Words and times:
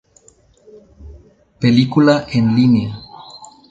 Película 1.59 2.25
en 2.31 2.55
línea. 2.55 3.03